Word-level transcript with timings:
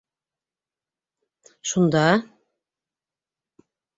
Шунда... 1.69 2.07